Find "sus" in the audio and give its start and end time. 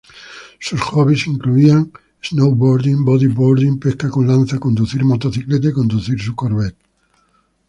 0.59-0.81